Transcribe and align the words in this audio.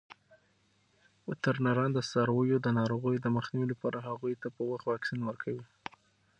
وترنران 1.29 1.89
د 1.93 1.99
څارویو 2.09 2.57
د 2.61 2.67
ناروغیو 2.79 3.23
د 3.23 3.27
مخنیوي 3.37 3.67
لپاره 3.73 3.97
هغوی 4.07 4.33
ته 4.41 4.47
په 4.55 4.61
وخت 4.69 4.85
واکسین 4.87 5.19
ورکوي. 5.25 5.63